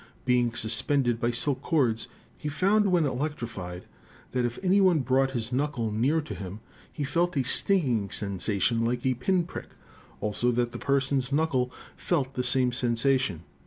[0.25, 3.85] 'Being suspended by silk cords, he found, when electrified,
[4.31, 6.59] that, if any one brought his knuckle near to him,
[6.91, 9.69] he felt a stinging sensation like a pin prick,
[10.19, 13.43] also that the person's knuckle felt the same sensation.